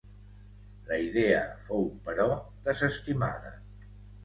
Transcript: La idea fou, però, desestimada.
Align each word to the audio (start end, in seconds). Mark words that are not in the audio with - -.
La 0.87 0.97
idea 1.07 1.43
fou, 1.67 1.85
però, 2.09 2.27
desestimada. 2.71 3.55